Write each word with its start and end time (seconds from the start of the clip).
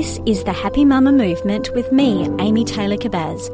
This 0.00 0.18
is 0.24 0.44
the 0.44 0.52
Happy 0.54 0.86
Mama 0.86 1.12
Movement 1.12 1.74
with 1.74 1.92
me, 1.92 2.26
Amy 2.38 2.64
Taylor 2.64 2.96
Kabbaz. 2.96 3.50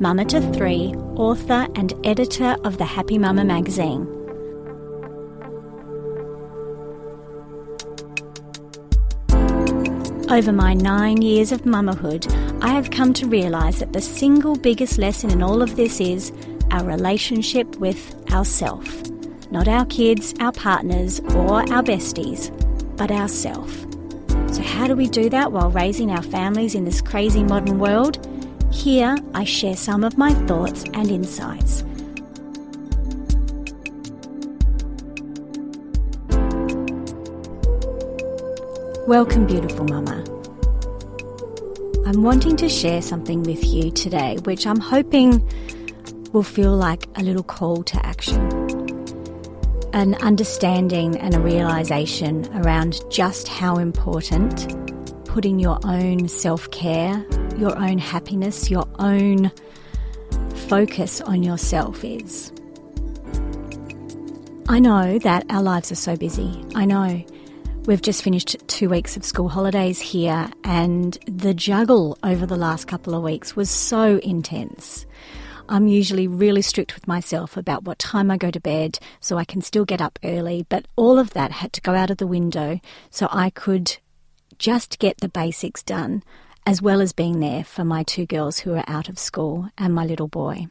Mama 0.00 0.24
to 0.24 0.40
three, 0.52 0.92
author 1.14 1.68
and 1.76 1.94
editor 2.04 2.56
of 2.64 2.78
the 2.78 2.84
Happy 2.84 3.16
Mama 3.16 3.44
magazine. 3.44 4.08
Over 10.28 10.50
my 10.50 10.74
nine 10.74 11.22
years 11.22 11.52
of 11.52 11.62
mamahood, 11.62 12.26
I 12.60 12.70
have 12.70 12.90
come 12.90 13.12
to 13.12 13.28
realise 13.28 13.78
that 13.78 13.92
the 13.92 14.00
single 14.00 14.56
biggest 14.56 14.98
lesson 14.98 15.30
in 15.30 15.44
all 15.44 15.62
of 15.62 15.76
this 15.76 16.00
is 16.00 16.32
our 16.72 16.84
relationship 16.84 17.76
with 17.76 18.16
ourself. 18.32 18.84
Not 19.52 19.68
our 19.68 19.86
kids, 19.86 20.34
our 20.40 20.50
partners, 20.50 21.20
or 21.20 21.60
our 21.72 21.84
besties, 21.84 22.50
but 22.96 23.12
ourself. 23.12 23.86
How 24.80 24.86
do 24.86 24.96
we 24.96 25.08
do 25.08 25.28
that 25.28 25.52
while 25.52 25.70
raising 25.70 26.10
our 26.10 26.22
families 26.22 26.74
in 26.74 26.86
this 26.86 27.02
crazy 27.02 27.44
modern 27.44 27.78
world? 27.78 28.26
Here, 28.72 29.14
I 29.34 29.44
share 29.44 29.76
some 29.76 30.02
of 30.04 30.16
my 30.16 30.32
thoughts 30.46 30.84
and 30.94 31.10
insights. 31.10 31.82
Welcome, 39.06 39.46
beautiful 39.46 39.84
mama. 39.84 40.24
I'm 42.06 42.22
wanting 42.22 42.56
to 42.56 42.70
share 42.70 43.02
something 43.02 43.42
with 43.42 43.62
you 43.62 43.90
today, 43.90 44.38
which 44.44 44.66
I'm 44.66 44.80
hoping 44.80 45.46
will 46.32 46.42
feel 46.42 46.74
like 46.74 47.06
a 47.16 47.22
little 47.22 47.44
call 47.44 47.82
to 47.82 48.06
action. 48.06 48.79
An 49.92 50.14
understanding 50.22 51.16
and 51.18 51.34
a 51.34 51.40
realization 51.40 52.46
around 52.58 53.00
just 53.10 53.48
how 53.48 53.76
important 53.76 54.72
putting 55.24 55.58
your 55.58 55.80
own 55.84 56.28
self 56.28 56.70
care, 56.70 57.26
your 57.56 57.76
own 57.76 57.98
happiness, 57.98 58.70
your 58.70 58.86
own 59.00 59.50
focus 60.68 61.20
on 61.20 61.42
yourself 61.42 62.04
is. 62.04 62.52
I 64.68 64.78
know 64.78 65.18
that 65.18 65.44
our 65.50 65.62
lives 65.62 65.90
are 65.90 65.96
so 65.96 66.16
busy. 66.16 66.64
I 66.76 66.84
know. 66.84 67.24
We've 67.86 68.02
just 68.02 68.22
finished 68.22 68.56
two 68.68 68.88
weeks 68.88 69.16
of 69.16 69.24
school 69.24 69.48
holidays 69.48 69.98
here, 69.98 70.48
and 70.62 71.18
the 71.26 71.52
juggle 71.52 72.16
over 72.22 72.46
the 72.46 72.56
last 72.56 72.86
couple 72.86 73.14
of 73.14 73.24
weeks 73.24 73.56
was 73.56 73.68
so 73.68 74.18
intense. 74.18 75.06
I'm 75.70 75.86
usually 75.86 76.26
really 76.26 76.62
strict 76.62 76.96
with 76.96 77.06
myself 77.06 77.56
about 77.56 77.84
what 77.84 78.00
time 78.00 78.28
I 78.28 78.36
go 78.36 78.50
to 78.50 78.58
bed 78.58 78.98
so 79.20 79.38
I 79.38 79.44
can 79.44 79.62
still 79.62 79.84
get 79.84 80.02
up 80.02 80.18
early, 80.24 80.66
but 80.68 80.86
all 80.96 81.16
of 81.16 81.30
that 81.30 81.52
had 81.52 81.72
to 81.74 81.80
go 81.80 81.94
out 81.94 82.10
of 82.10 82.16
the 82.16 82.26
window 82.26 82.80
so 83.08 83.28
I 83.30 83.50
could 83.50 83.98
just 84.58 84.98
get 84.98 85.18
the 85.18 85.28
basics 85.28 85.84
done, 85.84 86.24
as 86.66 86.82
well 86.82 87.00
as 87.00 87.12
being 87.12 87.38
there 87.38 87.62
for 87.62 87.84
my 87.84 88.02
two 88.02 88.26
girls 88.26 88.58
who 88.58 88.74
are 88.74 88.84
out 88.88 89.08
of 89.08 89.16
school 89.16 89.70
and 89.78 89.94
my 89.94 90.04
little 90.04 90.26
boy. 90.26 90.66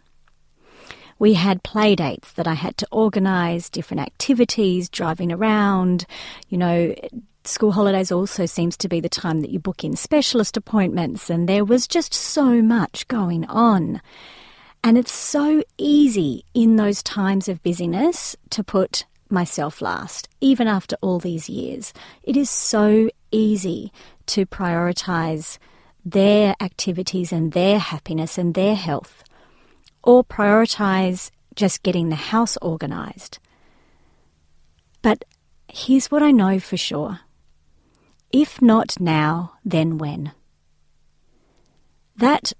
We 1.18 1.35
had 1.35 1.63
play 1.63 1.95
dates 1.95 2.34
that 2.34 2.47
I 2.47 2.56
had 2.56 2.75
to 2.78 2.88
organise, 2.91 3.69
different 3.69 4.01
activities, 4.01 4.90
driving 4.90 5.31
around. 5.31 6.06
You 6.50 6.57
know, 6.57 6.95
school 7.45 7.72
holidays 7.72 8.12
also 8.12 8.45
seems 8.45 8.75
to 8.75 8.90
be 8.90 9.00
the 9.00 9.07
time 9.07 9.40
that 9.41 9.50
you 9.50 9.59
book 9.59 9.85
in 9.85 9.95
specialist 9.95 10.57
appointments, 10.57 11.29
and 11.29 11.47
there 11.47 11.63
was 11.63 11.88
just 11.88 12.13
so 12.13 12.62
much 12.62 13.07
going 13.07 13.45
on. 13.45 14.01
And 14.84 14.97
it's 14.97 15.13
so 15.13 15.63
easy 15.78 16.45
in 16.53 16.78
those 16.78 17.03
times 17.03 17.50
of 17.50 17.62
busyness 17.62 18.35
to 18.51 18.63
put 18.63 19.06
myself 19.29 19.81
last, 19.81 20.28
even 20.41 20.67
after 20.67 20.95
all 21.01 21.19
these 21.19 21.50
years. 21.50 21.94
It 22.23 22.38
is 22.38 22.50
so 22.50 23.09
easy 23.31 23.91
to 24.28 24.45
prioritise 24.45 25.57
their 26.06 26.56
activities 26.59 27.31
and 27.31 27.51
their 27.51 27.78
happiness 27.79 28.38
and 28.38 28.53
their 28.53 28.75
health 28.75 29.23
or 30.01 30.23
prioritize 30.23 31.29
just 31.56 31.84
getting 31.84 32.09
the 32.09 32.16
house 32.16 32.57
organized. 32.62 33.38
But 35.01 35.25
here's 35.68 36.09
what 36.09 36.23
I 36.23 36.31
know 36.31 36.59
for 36.59 36.78
sure 36.78 37.19
if 38.31 38.62
not 38.62 39.00
now, 39.00 39.53
then 39.66 39.97
when? 39.97 40.34
That 42.16 42.53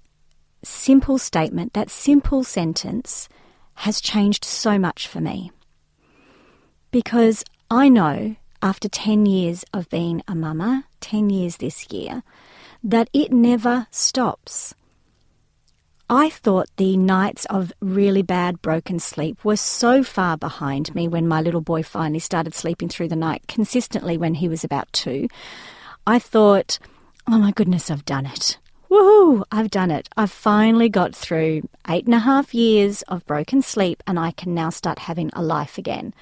simple 0.62 1.18
statement, 1.18 1.72
that 1.72 1.90
simple 1.90 2.44
sentence, 2.44 3.28
has 3.74 4.00
changed 4.00 4.44
so 4.44 4.78
much 4.78 5.06
for 5.06 5.20
me. 5.20 5.50
Because 6.90 7.44
I 7.70 7.88
know 7.88 8.36
after 8.62 8.88
10 8.88 9.26
years 9.26 9.64
of 9.72 9.88
being 9.88 10.22
a 10.28 10.34
mama, 10.34 10.84
10 11.00 11.30
years 11.30 11.56
this 11.56 11.90
year, 11.90 12.22
that 12.82 13.08
it 13.12 13.32
never 13.32 13.86
stops. 13.90 14.74
I 16.08 16.28
thought 16.28 16.68
the 16.76 16.96
nights 16.96 17.44
of 17.46 17.72
really 17.80 18.22
bad 18.22 18.60
broken 18.60 18.98
sleep 18.98 19.44
were 19.44 19.56
so 19.56 20.02
far 20.02 20.36
behind 20.36 20.92
me 20.92 21.06
when 21.06 21.28
my 21.28 21.40
little 21.40 21.60
boy 21.60 21.84
finally 21.84 22.18
started 22.18 22.52
sleeping 22.52 22.88
through 22.88 23.08
the 23.08 23.16
night 23.16 23.44
consistently 23.46 24.18
when 24.18 24.34
he 24.34 24.48
was 24.48 24.64
about 24.64 24.92
two. 24.92 25.28
I 26.06 26.18
thought, 26.18 26.80
oh 27.28 27.38
my 27.38 27.52
goodness, 27.52 27.90
I've 27.90 28.04
done 28.04 28.26
it. 28.26 28.58
Woohoo, 28.90 29.44
I've 29.52 29.70
done 29.70 29.92
it. 29.92 30.08
I've 30.16 30.32
finally 30.32 30.88
got 30.88 31.14
through 31.14 31.68
eight 31.88 32.06
and 32.06 32.14
a 32.14 32.18
half 32.18 32.52
years 32.52 33.02
of 33.02 33.24
broken 33.24 33.62
sleep 33.62 34.02
and 34.04 34.18
I 34.18 34.32
can 34.32 34.52
now 34.52 34.70
start 34.70 34.98
having 34.98 35.30
a 35.32 35.42
life 35.42 35.78
again. 35.78 36.12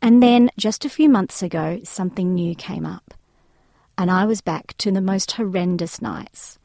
And 0.00 0.22
then 0.22 0.50
just 0.56 0.86
a 0.86 0.90
few 0.90 1.10
months 1.10 1.42
ago, 1.42 1.80
something 1.84 2.32
new 2.32 2.54
came 2.54 2.86
up. 2.86 3.12
And 3.98 4.10
I 4.10 4.24
was 4.24 4.40
back 4.40 4.74
to 4.78 4.90
the 4.90 5.02
most 5.02 5.32
horrendous 5.32 6.00
nights. 6.00 6.58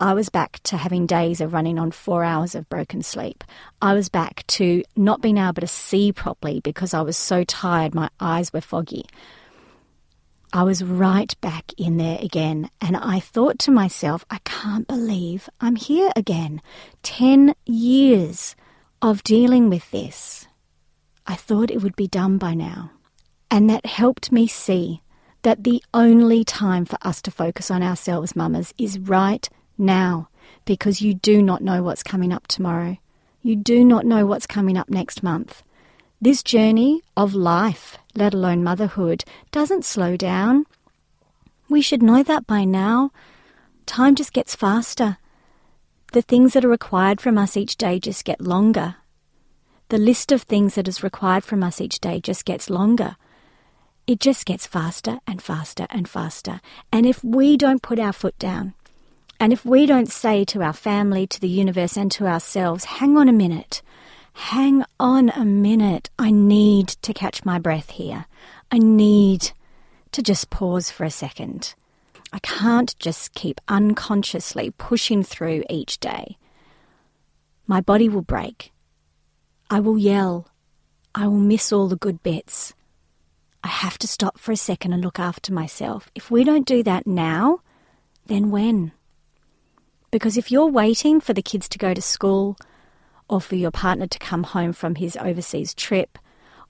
I 0.00 0.14
was 0.14 0.30
back 0.30 0.58
to 0.64 0.78
having 0.78 1.06
days 1.06 1.42
of 1.42 1.52
running 1.52 1.78
on 1.78 1.90
four 1.90 2.24
hours 2.24 2.54
of 2.54 2.68
broken 2.68 3.02
sleep. 3.02 3.44
I 3.82 3.92
was 3.92 4.08
back 4.08 4.44
to 4.48 4.82
not 4.96 5.20
being 5.20 5.38
able 5.38 5.60
to 5.60 5.66
see 5.66 6.12
properly 6.12 6.60
because 6.60 6.94
I 6.94 7.02
was 7.02 7.16
so 7.16 7.44
tired, 7.44 7.94
my 7.94 8.08
eyes 8.18 8.52
were 8.54 8.62
foggy. 8.62 9.04
I 10.54 10.62
was 10.62 10.84
right 10.84 11.34
back 11.40 11.72
in 11.76 11.96
there 11.96 12.20
again, 12.22 12.70
and 12.80 12.96
I 12.96 13.18
thought 13.18 13.58
to 13.60 13.72
myself, 13.72 14.24
I 14.30 14.38
can't 14.44 14.86
believe 14.86 15.48
I'm 15.60 15.74
here 15.74 16.12
again. 16.14 16.62
Ten 17.02 17.56
years 17.66 18.54
of 19.02 19.24
dealing 19.24 19.68
with 19.68 19.90
this. 19.90 20.46
I 21.26 21.34
thought 21.34 21.72
it 21.72 21.82
would 21.82 21.96
be 21.96 22.06
done 22.06 22.38
by 22.38 22.54
now. 22.54 22.92
And 23.50 23.68
that 23.68 23.84
helped 23.84 24.30
me 24.30 24.46
see 24.46 25.00
that 25.42 25.64
the 25.64 25.82
only 25.92 26.44
time 26.44 26.84
for 26.84 26.98
us 27.02 27.20
to 27.22 27.32
focus 27.32 27.68
on 27.68 27.82
ourselves, 27.82 28.36
mamas, 28.36 28.72
is 28.78 29.00
right 29.00 29.48
now 29.76 30.28
because 30.66 31.02
you 31.02 31.14
do 31.14 31.42
not 31.42 31.62
know 31.62 31.82
what's 31.82 32.04
coming 32.04 32.32
up 32.32 32.46
tomorrow. 32.46 32.96
You 33.42 33.56
do 33.56 33.84
not 33.84 34.06
know 34.06 34.24
what's 34.24 34.46
coming 34.46 34.78
up 34.78 34.88
next 34.88 35.20
month. 35.20 35.64
This 36.24 36.42
journey 36.42 37.02
of 37.18 37.34
life, 37.34 37.98
let 38.14 38.32
alone 38.32 38.64
motherhood, 38.64 39.26
doesn't 39.52 39.84
slow 39.84 40.16
down. 40.16 40.64
We 41.68 41.82
should 41.82 42.02
know 42.02 42.22
that 42.22 42.46
by 42.46 42.64
now. 42.64 43.10
Time 43.84 44.14
just 44.14 44.32
gets 44.32 44.54
faster. 44.56 45.18
The 46.14 46.22
things 46.22 46.54
that 46.54 46.64
are 46.64 46.70
required 46.70 47.20
from 47.20 47.36
us 47.36 47.58
each 47.58 47.76
day 47.76 48.00
just 48.00 48.24
get 48.24 48.40
longer. 48.40 48.96
The 49.90 49.98
list 49.98 50.32
of 50.32 50.40
things 50.40 50.76
that 50.76 50.88
is 50.88 51.02
required 51.02 51.44
from 51.44 51.62
us 51.62 51.78
each 51.78 52.00
day 52.00 52.20
just 52.20 52.46
gets 52.46 52.70
longer. 52.70 53.16
It 54.06 54.18
just 54.18 54.46
gets 54.46 54.66
faster 54.66 55.18
and 55.26 55.42
faster 55.42 55.86
and 55.90 56.08
faster. 56.08 56.62
And 56.90 57.04
if 57.04 57.22
we 57.22 57.58
don't 57.58 57.82
put 57.82 57.98
our 57.98 58.14
foot 58.14 58.38
down, 58.38 58.72
and 59.38 59.52
if 59.52 59.66
we 59.66 59.84
don't 59.84 60.10
say 60.10 60.46
to 60.46 60.62
our 60.62 60.72
family, 60.72 61.26
to 61.26 61.38
the 61.38 61.48
universe, 61.48 61.98
and 61.98 62.10
to 62.12 62.26
ourselves, 62.26 62.84
hang 62.96 63.18
on 63.18 63.28
a 63.28 63.32
minute, 63.32 63.82
hang 64.34 64.84
on 65.00 65.30
a 65.30 65.44
minute, 65.44 66.10
I 66.18 66.30
need 66.30 66.88
to 66.88 67.14
catch 67.14 67.44
my 67.44 67.58
breath 67.58 67.90
here. 67.90 68.26
I 68.70 68.78
need 68.78 69.52
to 70.12 70.22
just 70.22 70.50
pause 70.50 70.90
for 70.90 71.04
a 71.04 71.10
second. 71.10 71.74
I 72.32 72.40
can't 72.40 72.98
just 72.98 73.34
keep 73.34 73.60
unconsciously 73.68 74.72
pushing 74.76 75.22
through 75.22 75.64
each 75.70 75.98
day. 75.98 76.36
My 77.66 77.80
body 77.80 78.08
will 78.08 78.22
break. 78.22 78.72
I 79.70 79.80
will 79.80 79.96
yell. 79.96 80.48
I 81.14 81.28
will 81.28 81.38
miss 81.38 81.72
all 81.72 81.88
the 81.88 81.96
good 81.96 82.22
bits. 82.22 82.74
I 83.62 83.68
have 83.68 83.98
to 83.98 84.08
stop 84.08 84.38
for 84.38 84.52
a 84.52 84.56
second 84.56 84.92
and 84.92 85.02
look 85.02 85.18
after 85.18 85.52
myself. 85.52 86.10
If 86.14 86.30
we 86.30 86.44
don't 86.44 86.66
do 86.66 86.82
that 86.82 87.06
now, 87.06 87.60
then 88.26 88.50
when? 88.50 88.92
Because 90.10 90.36
if 90.36 90.50
you're 90.50 90.66
waiting 90.66 91.20
for 91.20 91.32
the 91.32 91.42
kids 91.42 91.68
to 91.70 91.78
go 91.78 91.94
to 91.94 92.02
school, 92.02 92.56
or 93.28 93.40
for 93.40 93.56
your 93.56 93.70
partner 93.70 94.06
to 94.06 94.18
come 94.18 94.42
home 94.42 94.72
from 94.72 94.96
his 94.96 95.16
overseas 95.16 95.74
trip, 95.74 96.18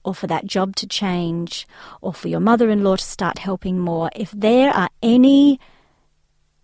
or 0.03 0.13
for 0.13 0.27
that 0.27 0.45
job 0.45 0.75
to 0.75 0.87
change, 0.87 1.67
or 2.01 2.13
for 2.13 2.27
your 2.27 2.39
mother 2.39 2.69
in 2.69 2.83
law 2.83 2.95
to 2.95 3.03
start 3.03 3.39
helping 3.39 3.79
more, 3.79 4.09
if 4.15 4.31
there 4.31 4.71
are 4.71 4.89
any 5.01 5.59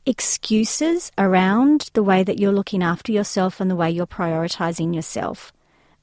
excuses 0.05 1.11
around 1.17 1.89
the 1.93 2.03
way 2.03 2.23
that 2.23 2.39
you're 2.39 2.51
looking 2.51 2.83
after 2.83 3.11
yourself 3.11 3.59
and 3.59 3.69
the 3.69 3.75
way 3.75 3.89
you're 3.89 4.07
prioritizing 4.07 4.93
yourself, 4.95 5.51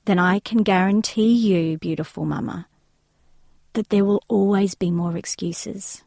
then 0.04 0.18
I 0.18 0.38
can 0.40 0.62
guarantee 0.62 1.32
you, 1.32 1.78
beautiful 1.78 2.24
mama, 2.24 2.66
that 3.74 3.90
there 3.90 4.04
will 4.04 4.22
always 4.28 4.74
be 4.74 4.90
more 4.90 5.16
excuses. 5.16 6.02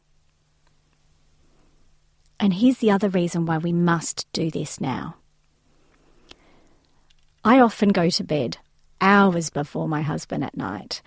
And 2.39 2.53
here's 2.55 2.79
the 2.79 2.91
other 2.91 3.09
reason 3.09 3.45
why 3.45 3.59
we 3.59 3.71
must 3.71 4.25
do 4.33 4.49
this 4.49 4.81
now. 4.81 5.15
I 7.43 7.59
often 7.59 7.89
go 7.89 8.07
to 8.07 8.23
bed 8.23 8.57
hours 8.99 9.49
before 9.49 9.87
my 9.87 10.03
husband 10.03 10.43
at 10.43 10.55
night. 10.55 11.01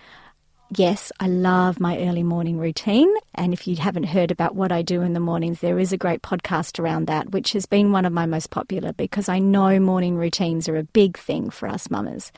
Yes, 0.75 1.09
I 1.17 1.27
love 1.27 1.79
my 1.79 1.97
early 1.99 2.23
morning 2.23 2.57
routine. 2.57 3.09
And 3.35 3.53
if 3.53 3.67
you 3.67 3.77
haven't 3.77 4.05
heard 4.05 4.31
about 4.31 4.53
what 4.53 4.69
I 4.69 4.81
do 4.81 5.01
in 5.01 5.13
the 5.13 5.21
mornings, 5.21 5.61
there 5.61 5.79
is 5.79 5.93
a 5.93 5.97
great 5.97 6.23
podcast 6.23 6.77
around 6.77 7.07
that, 7.07 7.31
which 7.31 7.53
has 7.53 7.65
been 7.65 7.93
one 7.93 8.03
of 8.03 8.11
my 8.11 8.25
most 8.25 8.49
popular 8.49 8.91
because 8.91 9.29
I 9.29 9.39
know 9.39 9.79
morning 9.79 10.17
routines 10.17 10.67
are 10.67 10.75
a 10.75 10.83
big 10.83 11.17
thing 11.17 11.51
for 11.51 11.69
us 11.69 11.89
mamas. 11.89 12.33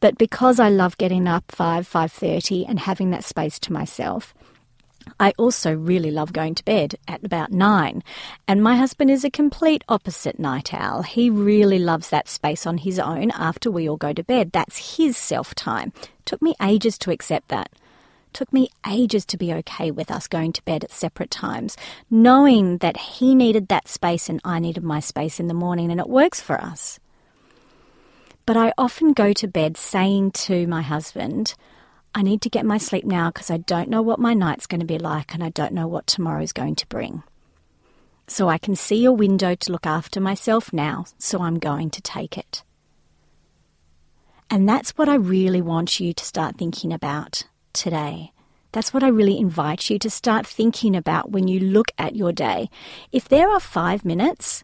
But 0.00 0.18
because 0.18 0.58
I 0.58 0.70
love 0.70 0.98
getting 0.98 1.28
up 1.28 1.44
5, 1.50 1.88
5.30 1.88 2.68
and 2.68 2.80
having 2.80 3.10
that 3.10 3.22
space 3.22 3.60
to 3.60 3.72
myself, 3.72 4.34
I 5.18 5.32
also 5.38 5.74
really 5.74 6.10
love 6.10 6.32
going 6.32 6.54
to 6.56 6.64
bed 6.64 6.94
at 7.06 7.24
about 7.24 7.52
nine. 7.52 8.02
And 8.46 8.62
my 8.62 8.76
husband 8.76 9.10
is 9.10 9.24
a 9.24 9.30
complete 9.30 9.84
opposite 9.88 10.38
night 10.38 10.72
owl. 10.72 11.02
He 11.02 11.30
really 11.30 11.78
loves 11.78 12.10
that 12.10 12.28
space 12.28 12.66
on 12.66 12.78
his 12.78 12.98
own 12.98 13.30
after 13.32 13.70
we 13.70 13.88
all 13.88 13.96
go 13.96 14.12
to 14.12 14.22
bed. 14.22 14.52
That's 14.52 14.96
his 14.96 15.16
self 15.16 15.54
time. 15.54 15.92
Took 16.24 16.42
me 16.42 16.54
ages 16.60 16.98
to 16.98 17.10
accept 17.10 17.48
that. 17.48 17.70
Took 18.32 18.52
me 18.52 18.70
ages 18.86 19.24
to 19.26 19.36
be 19.36 19.52
okay 19.54 19.90
with 19.90 20.10
us 20.10 20.28
going 20.28 20.52
to 20.52 20.64
bed 20.64 20.84
at 20.84 20.92
separate 20.92 21.30
times, 21.30 21.76
knowing 22.10 22.78
that 22.78 22.96
he 22.96 23.34
needed 23.34 23.68
that 23.68 23.88
space 23.88 24.28
and 24.28 24.40
I 24.44 24.58
needed 24.58 24.84
my 24.84 25.00
space 25.00 25.40
in 25.40 25.48
the 25.48 25.54
morning, 25.54 25.90
and 25.90 25.98
it 25.98 26.08
works 26.08 26.40
for 26.40 26.60
us. 26.60 27.00
But 28.46 28.56
I 28.56 28.72
often 28.78 29.12
go 29.12 29.32
to 29.32 29.48
bed 29.48 29.76
saying 29.76 30.32
to 30.32 30.66
my 30.66 30.82
husband, 30.82 31.54
I 32.14 32.22
need 32.22 32.40
to 32.42 32.50
get 32.50 32.66
my 32.66 32.78
sleep 32.78 33.04
now 33.04 33.30
because 33.30 33.50
I 33.50 33.58
don't 33.58 33.88
know 33.88 34.02
what 34.02 34.18
my 34.18 34.34
night's 34.34 34.66
going 34.66 34.80
to 34.80 34.86
be 34.86 34.98
like 34.98 35.34
and 35.34 35.44
I 35.44 35.50
don't 35.50 35.72
know 35.72 35.86
what 35.86 36.06
tomorrow's 36.06 36.52
going 36.52 36.74
to 36.76 36.86
bring. 36.86 37.22
So 38.26 38.48
I 38.48 38.58
can 38.58 38.76
see 38.76 39.04
a 39.04 39.12
window 39.12 39.54
to 39.54 39.72
look 39.72 39.86
after 39.86 40.20
myself 40.20 40.72
now, 40.72 41.06
so 41.18 41.40
I'm 41.40 41.58
going 41.58 41.90
to 41.90 42.02
take 42.02 42.36
it. 42.36 42.62
And 44.50 44.68
that's 44.68 44.90
what 44.92 45.08
I 45.08 45.14
really 45.14 45.62
want 45.62 46.00
you 46.00 46.12
to 46.12 46.24
start 46.24 46.56
thinking 46.56 46.92
about 46.92 47.44
today. 47.72 48.32
That's 48.72 48.92
what 48.92 49.02
I 49.02 49.08
really 49.08 49.38
invite 49.38 49.88
you 49.88 49.98
to 50.00 50.10
start 50.10 50.46
thinking 50.46 50.94
about 50.94 51.30
when 51.30 51.48
you 51.48 51.60
look 51.60 51.90
at 51.98 52.16
your 52.16 52.32
day. 52.32 52.68
If 53.12 53.28
there 53.28 53.50
are 53.50 53.60
five 53.60 54.04
minutes 54.04 54.62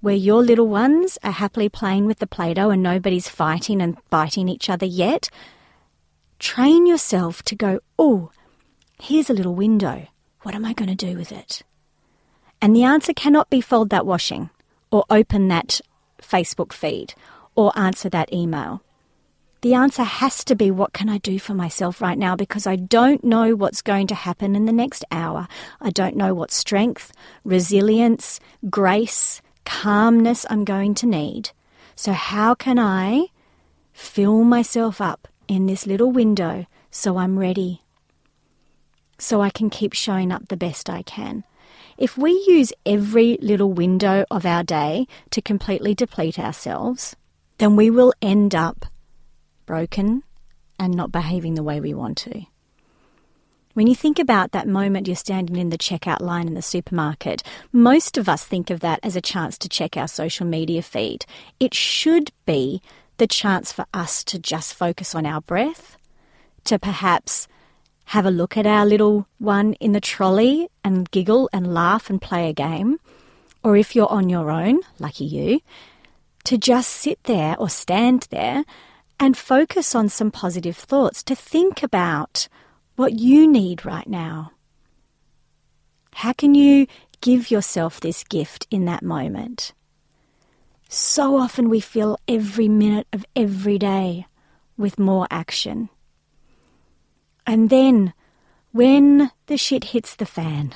where 0.00 0.14
your 0.14 0.42
little 0.42 0.68
ones 0.68 1.18
are 1.22 1.32
happily 1.32 1.68
playing 1.68 2.06
with 2.06 2.18
the 2.18 2.26
Play 2.26 2.54
Doh 2.54 2.70
and 2.70 2.82
nobody's 2.82 3.28
fighting 3.28 3.80
and 3.80 3.96
biting 4.10 4.48
each 4.48 4.68
other 4.68 4.86
yet, 4.86 5.30
train 6.38 6.86
yourself 6.86 7.42
to 7.44 7.54
go, 7.54 7.80
oh, 7.98 8.30
here's 9.00 9.30
a 9.30 9.34
little 9.34 9.54
window. 9.54 10.06
What 10.42 10.54
am 10.54 10.64
I 10.64 10.72
going 10.72 10.88
to 10.88 11.06
do 11.06 11.16
with 11.16 11.32
it? 11.32 11.62
And 12.60 12.74
the 12.74 12.84
answer 12.84 13.12
cannot 13.12 13.50
be 13.50 13.60
fold 13.60 13.90
that 13.90 14.06
washing 14.06 14.50
or 14.90 15.04
open 15.10 15.48
that 15.48 15.80
Facebook 16.20 16.72
feed 16.72 17.14
or 17.54 17.76
answer 17.78 18.08
that 18.08 18.32
email. 18.32 18.82
The 19.60 19.74
answer 19.74 20.04
has 20.04 20.44
to 20.44 20.54
be 20.54 20.70
what 20.70 20.92
can 20.92 21.08
I 21.08 21.18
do 21.18 21.38
for 21.38 21.52
myself 21.52 22.00
right 22.00 22.16
now 22.16 22.36
because 22.36 22.66
I 22.66 22.76
don't 22.76 23.24
know 23.24 23.56
what's 23.56 23.82
going 23.82 24.06
to 24.08 24.14
happen 24.14 24.54
in 24.54 24.66
the 24.66 24.72
next 24.72 25.04
hour. 25.10 25.48
I 25.80 25.90
don't 25.90 26.16
know 26.16 26.32
what 26.32 26.52
strength, 26.52 27.12
resilience, 27.44 28.38
grace, 28.70 29.42
calmness 29.64 30.46
I'm 30.48 30.64
going 30.64 30.94
to 30.94 31.06
need. 31.06 31.50
So, 31.96 32.12
how 32.12 32.54
can 32.54 32.78
I 32.78 33.26
fill 33.92 34.44
myself 34.44 35.00
up 35.00 35.27
in 35.48 35.66
this 35.66 35.86
little 35.86 36.12
window 36.12 36.66
so 36.90 37.18
I'm 37.18 37.38
ready, 37.38 37.82
so 39.18 39.40
I 39.42 39.50
can 39.50 39.70
keep 39.70 39.92
showing 39.92 40.32
up 40.32 40.48
the 40.48 40.56
best 40.56 40.88
I 40.88 41.02
can. 41.02 41.44
If 41.98 42.16
we 42.16 42.32
use 42.46 42.72
every 42.86 43.38
little 43.42 43.72
window 43.72 44.24
of 44.30 44.46
our 44.46 44.62
day 44.62 45.06
to 45.30 45.42
completely 45.42 45.94
deplete 45.94 46.38
ourselves, 46.38 47.16
then 47.58 47.76
we 47.76 47.90
will 47.90 48.12
end 48.22 48.54
up 48.54 48.86
broken 49.66 50.22
and 50.78 50.94
not 50.94 51.12
behaving 51.12 51.54
the 51.54 51.62
way 51.62 51.80
we 51.80 51.92
want 51.92 52.16
to. 52.18 52.42
When 53.74 53.86
you 53.86 53.94
think 53.94 54.18
about 54.18 54.52
that 54.52 54.66
moment 54.66 55.06
you're 55.06 55.16
standing 55.16 55.56
in 55.56 55.70
the 55.70 55.78
checkout 55.78 56.20
line 56.20 56.48
in 56.48 56.54
the 56.54 56.62
supermarket, 56.62 57.42
most 57.70 58.16
of 58.16 58.28
us 58.28 58.44
think 58.44 58.70
of 58.70 58.80
that 58.80 59.00
as 59.02 59.14
a 59.14 59.20
chance 59.20 59.58
to 59.58 59.68
check 59.68 59.96
our 59.96 60.08
social 60.08 60.46
media 60.46 60.82
feed. 60.82 61.26
It 61.60 61.74
should 61.74 62.32
be 62.46 62.80
the 63.18 63.26
chance 63.26 63.72
for 63.72 63.84
us 63.92 64.24
to 64.24 64.38
just 64.38 64.74
focus 64.74 65.14
on 65.14 65.26
our 65.26 65.40
breath, 65.40 65.96
to 66.64 66.78
perhaps 66.78 67.46
have 68.06 68.24
a 68.24 68.30
look 68.30 68.56
at 68.56 68.66
our 68.66 68.86
little 68.86 69.26
one 69.38 69.74
in 69.74 69.92
the 69.92 70.00
trolley 70.00 70.68
and 70.82 71.10
giggle 71.10 71.50
and 71.52 71.74
laugh 71.74 72.08
and 72.08 72.22
play 72.22 72.48
a 72.48 72.54
game, 72.54 72.98
or 73.62 73.76
if 73.76 73.94
you're 73.94 74.10
on 74.10 74.28
your 74.28 74.50
own, 74.50 74.80
lucky 74.98 75.24
you, 75.24 75.60
to 76.44 76.56
just 76.56 76.88
sit 76.88 77.22
there 77.24 77.54
or 77.58 77.68
stand 77.68 78.26
there 78.30 78.64
and 79.20 79.36
focus 79.36 79.94
on 79.94 80.08
some 80.08 80.30
positive 80.30 80.76
thoughts, 80.76 81.22
to 81.24 81.34
think 81.34 81.82
about 81.82 82.48
what 82.96 83.18
you 83.18 83.46
need 83.46 83.84
right 83.84 84.08
now. 84.08 84.52
How 86.14 86.32
can 86.32 86.54
you 86.54 86.86
give 87.20 87.50
yourself 87.50 88.00
this 88.00 88.24
gift 88.24 88.66
in 88.70 88.86
that 88.86 89.02
moment? 89.02 89.72
So 90.88 91.36
often 91.36 91.68
we 91.68 91.80
fill 91.80 92.18
every 92.26 92.66
minute 92.66 93.06
of 93.12 93.26
every 93.36 93.78
day 93.78 94.26
with 94.78 94.98
more 94.98 95.26
action. 95.30 95.90
And 97.46 97.68
then, 97.68 98.14
when 98.72 99.30
the 99.46 99.58
shit 99.58 99.84
hits 99.84 100.16
the 100.16 100.24
fan, 100.24 100.74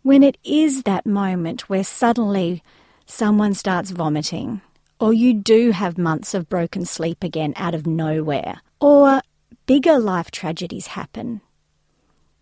when 0.00 0.22
it 0.22 0.38
is 0.44 0.84
that 0.84 1.04
moment 1.04 1.68
where 1.68 1.84
suddenly 1.84 2.62
someone 3.04 3.52
starts 3.52 3.90
vomiting, 3.90 4.62
or 4.98 5.12
you 5.12 5.34
do 5.34 5.72
have 5.72 5.98
months 5.98 6.32
of 6.32 6.48
broken 6.48 6.86
sleep 6.86 7.22
again 7.22 7.52
out 7.56 7.74
of 7.74 7.86
nowhere, 7.86 8.62
or 8.80 9.20
bigger 9.66 9.98
life 9.98 10.30
tragedies 10.30 10.88
happen, 10.88 11.42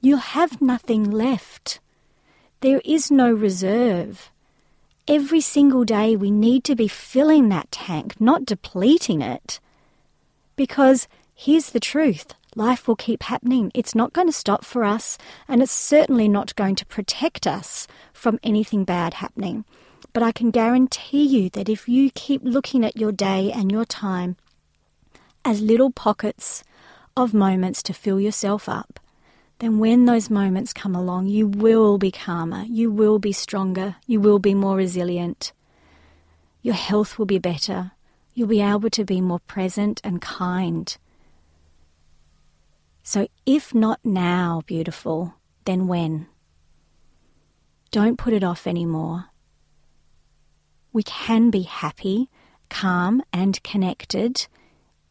you'll 0.01 0.19
have 0.19 0.63
nothing 0.63 1.11
left. 1.11 1.81
There 2.61 2.81
is 2.85 3.11
no 3.11 3.33
reserve 3.33 4.30
every 5.11 5.41
single 5.41 5.85
day 5.85 6.15
we 6.15 6.31
need 6.31 6.63
to 6.63 6.77
be 6.77 6.87
filling 6.87 7.49
that 7.49 7.71
tank, 7.73 8.21
not 8.21 8.47
depleting 8.47 9.21
it. 9.21 9.59
Because 10.55 11.09
here's 11.35 11.71
the 11.71 11.81
truth 11.81 12.33
life 12.55 12.87
will 12.87 12.97
keep 12.97 13.25
happening. 13.25 13.73
It's 13.75 13.95
not 13.95 14.13
going 14.13 14.29
to 14.29 14.33
stop 14.33 14.65
for 14.65 14.85
us, 14.85 15.19
and 15.49 15.63
it's 15.63 15.73
certainly 15.73 16.29
not 16.29 16.55
going 16.55 16.77
to 16.77 16.87
protect 16.87 17.47
us 17.47 17.89
from 18.13 18.39
anything 18.45 18.85
bad 18.85 19.15
happening. 19.15 19.65
But 20.13 20.23
I 20.23 20.31
can 20.31 20.53
guarantee 20.53 21.25
you 21.25 21.51
that 21.51 21.69
if 21.69 21.89
you 21.89 22.11
keep 22.13 22.43
looking 22.45 22.85
at 22.85 22.97
your 22.97 23.13
day 23.13 23.51
and 23.53 23.71
your 23.71 23.85
time 23.85 24.37
as 25.45 25.61
little 25.61 25.91
pockets 25.91 26.63
of 27.17 27.35
moments 27.35 27.83
to 27.85 27.93
fill 27.93 28.21
yourself 28.21 28.69
up, 28.69 29.01
then 29.61 29.79
when 29.79 30.07
those 30.07 30.31
moments 30.31 30.73
come 30.73 30.97
along, 30.97 31.27
you 31.27 31.47
will 31.47 31.99
be 31.99 32.11
calmer, 32.11 32.65
you 32.67 32.91
will 32.91 33.19
be 33.19 33.31
stronger, 33.33 33.97
you 34.07 34.19
will 34.19 34.39
be 34.39 34.55
more 34.55 34.75
resilient. 34.75 35.53
Your 36.63 36.75
health 36.75 37.19
will 37.19 37.27
be 37.27 37.39
better. 37.39 37.93
You'll 38.33 38.49
be 38.49 38.63
able 38.63 38.89
to 38.89 39.05
be 39.05 39.21
more 39.21 39.41
present 39.41 40.01
and 40.03 40.21
kind. 40.23 40.97
So, 43.03 43.29
if 43.45 43.75
not 43.75 44.01
now, 44.03 44.63
beautiful, 44.65 45.35
then 45.67 45.87
when? 45.87 46.27
Don't 47.91 48.17
put 48.17 48.33
it 48.33 48.45
off 48.45 48.67
anymore. 48.67 49.27
We 50.91 51.03
can 51.03 51.51
be 51.51 51.63
happy, 51.63 52.31
calm, 52.71 53.23
and 53.31 53.63
connected 53.63 54.47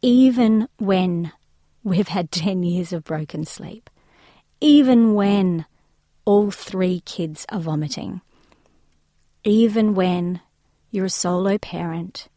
even 0.02 0.68
when 0.78 1.34
we've 1.84 2.08
had 2.08 2.32
10 2.32 2.64
years 2.64 2.92
of 2.94 3.04
broken 3.04 3.46
sleep 3.46 3.92
even 4.62 5.14
when 5.14 5.66
all 6.26 6.52
three 6.52 7.00
kids 7.02 7.46
are 7.50 7.60
vomiting. 7.60 8.22
Even 9.46 9.96
when 9.96 10.42
you're 10.92 11.06
a 11.06 11.10
solo 11.10 11.58
parent, 11.58 12.28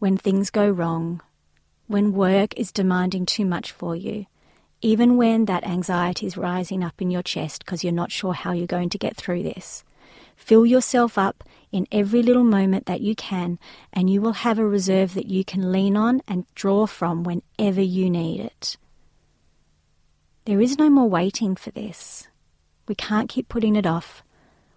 when 0.00 0.16
things 0.16 0.50
go 0.50 0.68
wrong, 0.68 1.20
when 1.86 2.12
work 2.12 2.54
is 2.56 2.72
demanding 2.72 3.24
too 3.24 3.44
much 3.44 3.70
for 3.70 3.94
you, 3.94 4.26
even 4.80 5.16
when 5.16 5.44
that 5.44 5.64
anxiety 5.64 6.26
is 6.26 6.36
rising 6.36 6.82
up 6.82 7.00
in 7.00 7.10
your 7.10 7.22
chest 7.22 7.64
because 7.64 7.84
you're 7.84 7.92
not 7.92 8.10
sure 8.10 8.32
how 8.32 8.52
you're 8.52 8.66
going 8.66 8.88
to 8.88 8.98
get 8.98 9.16
through 9.16 9.42
this. 9.44 9.84
Fill 10.34 10.66
yourself 10.66 11.16
up 11.16 11.44
in 11.70 11.86
every 11.92 12.22
little 12.22 12.44
moment 12.44 12.86
that 12.86 13.00
you 13.00 13.14
can, 13.14 13.60
and 13.92 14.10
you 14.10 14.20
will 14.20 14.32
have 14.32 14.58
a 14.58 14.66
reserve 14.66 15.14
that 15.14 15.26
you 15.26 15.44
can 15.44 15.70
lean 15.70 15.96
on 15.96 16.20
and 16.26 16.46
draw 16.54 16.86
from 16.86 17.22
whenever 17.22 17.80
you 17.80 18.10
need 18.10 18.40
it. 18.40 18.76
There 20.46 20.60
is 20.60 20.78
no 20.78 20.88
more 20.88 21.08
waiting 21.08 21.54
for 21.54 21.70
this. 21.70 22.28
We 22.88 22.94
can't 22.94 23.28
keep 23.28 23.48
putting 23.48 23.76
it 23.76 23.86
off. 23.86 24.22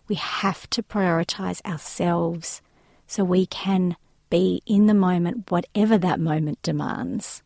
We 0.07 0.15
have 0.15 0.69
to 0.71 0.83
prioritize 0.83 1.63
ourselves 1.65 2.61
so 3.07 3.23
we 3.23 3.45
can 3.45 3.95
be 4.29 4.61
in 4.65 4.87
the 4.87 4.93
moment, 4.93 5.49
whatever 5.49 5.97
that 5.97 6.19
moment 6.19 6.61
demands. 6.61 7.41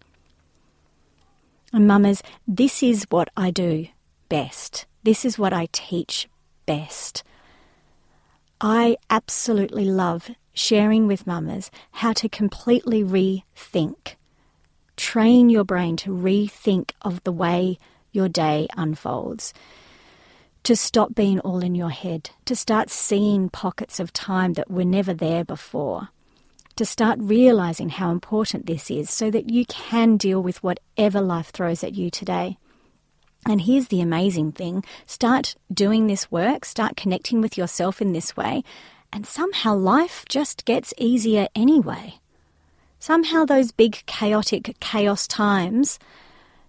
And 1.72 1.88
mamas, 1.88 2.24
this 2.48 2.82
is 2.82 3.06
what 3.10 3.30
I 3.38 3.52
do 3.52 3.88
best. 4.30 4.86
This 5.04 5.24
is 5.24 5.38
what 5.38 5.54
I 5.54 5.68
teach 5.72 6.28
best. 6.66 7.24
I 8.60 8.98
absolutely 9.10 9.86
love 9.86 10.32
sharing 10.54 11.06
with 11.06 11.28
mamas 11.28 11.70
how 11.92 12.14
to 12.14 12.28
completely 12.28 13.04
rethink. 13.04 14.16
Train 14.96 15.50
your 15.50 15.64
brain 15.64 15.96
to 15.98 16.10
rethink 16.10 16.92
of 17.04 17.24
the 17.24 17.32
way 17.32 17.78
your 18.18 18.28
day 18.28 18.68
unfolds. 18.76 19.54
To 20.64 20.76
stop 20.76 21.16
being 21.16 21.40
all 21.40 21.64
in 21.64 21.76
your 21.76 21.92
head, 21.92 22.32
to 22.44 22.56
start 22.56 22.90
seeing 22.90 23.50
pockets 23.50 24.02
of 24.02 24.12
time 24.12 24.54
that 24.54 24.70
were 24.70 24.84
never 24.84 25.14
there 25.14 25.46
before, 25.46 26.10
to 26.76 26.86
start 26.86 27.20
realizing 27.22 27.90
how 27.90 28.12
important 28.12 28.66
this 28.66 28.92
is 28.92 29.10
so 29.10 29.32
that 29.32 29.50
you 29.50 29.66
can 29.68 30.18
deal 30.18 30.44
with 30.44 30.62
whatever 30.62 31.22
life 31.22 31.52
throws 31.52 31.84
at 31.84 31.96
you 31.96 32.10
today. 32.10 32.58
And 33.46 33.62
here's 33.62 33.88
the 33.88 34.02
amazing 34.02 34.52
thing 34.52 34.84
start 35.06 35.56
doing 35.74 36.08
this 36.08 36.30
work, 36.30 36.66
start 36.66 36.98
connecting 36.98 37.40
with 37.40 37.58
yourself 37.58 38.02
in 38.02 38.12
this 38.12 38.36
way, 38.36 38.64
and 39.14 39.26
somehow 39.26 39.74
life 39.74 40.26
just 40.28 40.66
gets 40.66 40.94
easier 40.98 41.48
anyway. 41.56 42.16
Somehow 43.00 43.46
those 43.46 43.72
big 43.72 44.04
chaotic 44.06 44.76
chaos 44.82 45.28
times 45.28 45.98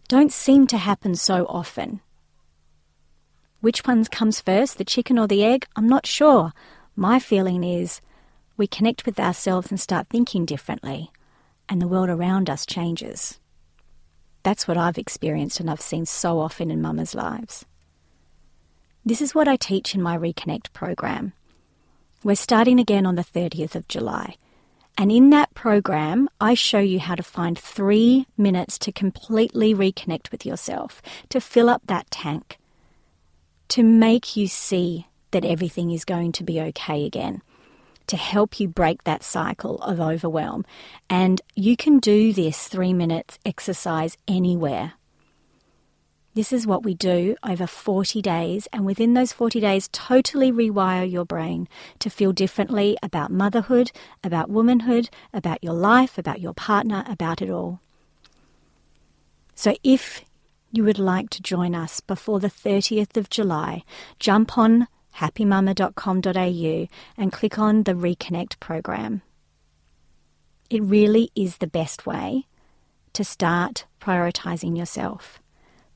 don't 0.08 0.32
seem 0.32 0.66
to 0.66 0.78
happen 0.78 1.14
so 1.14 1.44
often. 1.46 2.00
Which 3.60 3.80
one 3.80 4.04
comes 4.06 4.40
first, 4.40 4.78
the 4.78 4.84
chicken 4.84 5.18
or 5.18 5.26
the 5.26 5.44
egg? 5.44 5.66
I'm 5.76 5.86
not 5.86 6.06
sure. 6.06 6.54
My 6.96 7.18
feeling 7.18 7.62
is 7.62 8.00
we 8.56 8.66
connect 8.66 9.04
with 9.04 9.20
ourselves 9.20 9.70
and 9.70 9.78
start 9.78 10.08
thinking 10.08 10.46
differently, 10.46 11.12
and 11.68 11.80
the 11.80 11.88
world 11.88 12.08
around 12.08 12.48
us 12.48 12.64
changes. 12.64 13.38
That's 14.42 14.66
what 14.66 14.78
I've 14.78 14.96
experienced 14.96 15.60
and 15.60 15.70
I've 15.70 15.80
seen 15.80 16.06
so 16.06 16.38
often 16.40 16.70
in 16.70 16.80
mamas' 16.80 17.14
lives. 17.14 17.66
This 19.04 19.20
is 19.20 19.34
what 19.34 19.46
I 19.46 19.56
teach 19.56 19.94
in 19.94 20.00
my 20.00 20.16
Reconnect 20.16 20.72
program. 20.72 21.34
We're 22.24 22.34
starting 22.34 22.80
again 22.80 23.04
on 23.04 23.16
the 23.16 23.22
30th 23.22 23.74
of 23.74 23.88
July. 23.88 24.36
And 25.00 25.12
in 25.12 25.30
that 25.30 25.54
program, 25.54 26.28
I 26.40 26.54
show 26.54 26.80
you 26.80 26.98
how 26.98 27.14
to 27.14 27.22
find 27.22 27.56
three 27.56 28.26
minutes 28.36 28.76
to 28.80 28.90
completely 28.90 29.72
reconnect 29.72 30.32
with 30.32 30.44
yourself, 30.44 31.00
to 31.28 31.40
fill 31.40 31.68
up 31.68 31.82
that 31.86 32.10
tank, 32.10 32.58
to 33.68 33.84
make 33.84 34.36
you 34.36 34.48
see 34.48 35.06
that 35.30 35.44
everything 35.44 35.92
is 35.92 36.04
going 36.04 36.32
to 36.32 36.42
be 36.42 36.60
okay 36.60 37.06
again, 37.06 37.42
to 38.08 38.16
help 38.16 38.58
you 38.58 38.66
break 38.66 39.04
that 39.04 39.22
cycle 39.22 39.76
of 39.82 40.00
overwhelm. 40.00 40.64
And 41.08 41.40
you 41.54 41.76
can 41.76 42.00
do 42.00 42.32
this 42.32 42.66
three 42.66 42.92
minutes 42.92 43.38
exercise 43.46 44.16
anywhere. 44.26 44.94
This 46.38 46.52
is 46.52 46.68
what 46.68 46.84
we 46.84 46.94
do 46.94 47.34
over 47.42 47.66
40 47.66 48.22
days, 48.22 48.68
and 48.72 48.86
within 48.86 49.14
those 49.14 49.32
40 49.32 49.58
days, 49.58 49.88
totally 49.90 50.52
rewire 50.52 51.10
your 51.10 51.24
brain 51.24 51.66
to 51.98 52.08
feel 52.08 52.32
differently 52.32 52.96
about 53.02 53.32
motherhood, 53.32 53.90
about 54.22 54.48
womanhood, 54.48 55.10
about 55.34 55.64
your 55.64 55.72
life, 55.72 56.16
about 56.16 56.40
your 56.40 56.54
partner, 56.54 57.02
about 57.08 57.42
it 57.42 57.50
all. 57.50 57.80
So, 59.56 59.74
if 59.82 60.24
you 60.70 60.84
would 60.84 61.00
like 61.00 61.28
to 61.30 61.42
join 61.42 61.74
us 61.74 61.98
before 61.98 62.38
the 62.38 62.46
30th 62.46 63.16
of 63.16 63.30
July, 63.30 63.82
jump 64.20 64.56
on 64.56 64.86
happymama.com.au 65.16 66.88
and 67.16 67.32
click 67.32 67.58
on 67.58 67.82
the 67.82 67.94
Reconnect 67.94 68.60
program. 68.60 69.22
It 70.70 70.84
really 70.84 71.32
is 71.34 71.56
the 71.56 71.66
best 71.66 72.06
way 72.06 72.46
to 73.14 73.24
start 73.24 73.86
prioritizing 74.00 74.78
yourself. 74.78 75.40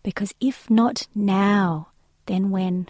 Because 0.02 0.34
if 0.40 0.68
not 0.68 1.06
now, 1.14 1.88
then 2.26 2.50
when? 2.50 2.88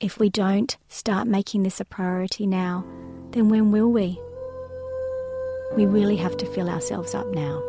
If 0.00 0.18
we 0.18 0.28
don't 0.28 0.76
start 0.88 1.28
making 1.28 1.62
this 1.62 1.80
a 1.80 1.84
priority 1.84 2.46
now, 2.46 2.84
then 3.30 3.48
when 3.48 3.70
will 3.70 3.90
we? 3.90 4.20
We 5.76 5.86
really 5.86 6.16
have 6.16 6.36
to 6.38 6.46
fill 6.46 6.68
ourselves 6.68 7.14
up 7.14 7.28
now. 7.28 7.62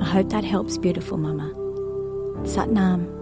I 0.00 0.04
hope 0.04 0.30
that 0.30 0.44
helps, 0.44 0.78
beautiful 0.78 1.16
mama. 1.16 1.52
Satnam. 2.44 3.16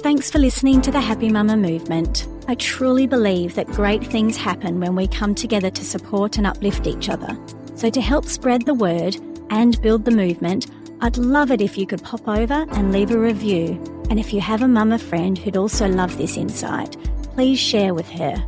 Thanks 0.00 0.30
for 0.30 0.38
listening 0.38 0.82
to 0.82 0.90
the 0.90 1.00
Happy 1.00 1.30
Mama 1.30 1.56
movement. 1.56 2.28
I 2.48 2.54
truly 2.54 3.06
believe 3.06 3.56
that 3.56 3.66
great 3.66 4.04
things 4.06 4.36
happen 4.36 4.78
when 4.78 4.94
we 4.94 5.08
come 5.08 5.34
together 5.34 5.70
to 5.70 5.84
support 5.84 6.38
and 6.38 6.46
uplift 6.46 6.86
each 6.86 7.08
other. 7.08 7.36
So, 7.76 7.90
to 7.90 8.00
help 8.00 8.24
spread 8.24 8.62
the 8.62 8.74
word 8.74 9.16
and 9.50 9.80
build 9.82 10.04
the 10.04 10.10
movement, 10.10 10.66
I'd 11.02 11.18
love 11.18 11.50
it 11.50 11.60
if 11.60 11.76
you 11.76 11.86
could 11.86 12.02
pop 12.02 12.26
over 12.26 12.66
and 12.72 12.90
leave 12.90 13.10
a 13.10 13.18
review. 13.18 13.80
And 14.08 14.18
if 14.18 14.32
you 14.32 14.40
have 14.40 14.62
a 14.62 14.68
mama 14.68 14.98
friend 14.98 15.36
who'd 15.36 15.58
also 15.58 15.86
love 15.86 16.16
this 16.16 16.36
insight, 16.36 16.96
please 17.34 17.58
share 17.58 17.92
with 17.92 18.08
her. 18.10 18.42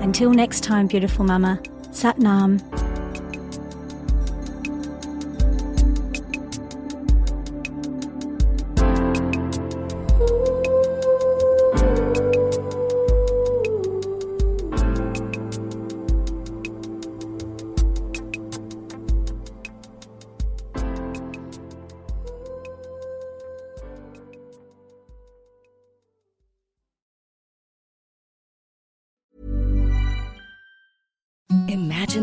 Until 0.00 0.30
next 0.30 0.64
time, 0.64 0.86
beautiful 0.86 1.26
mama, 1.26 1.60
Satnam. 1.90 2.58
Imagine 2.62 2.89